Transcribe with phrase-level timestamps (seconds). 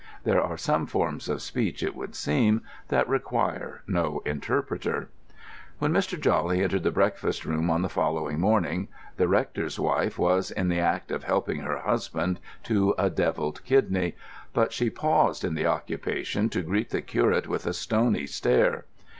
[0.23, 5.09] There are some forms of speech, it would seem, that require no interpreter.
[5.77, 6.19] When Mr.
[6.19, 8.87] Jawley entered the breakfast room on the following morning,
[9.17, 14.15] the rector's wife was in the act of helping her husband to a devilled kidney,
[14.53, 18.85] but she paused in the occupation to greet the curate with a stony stare.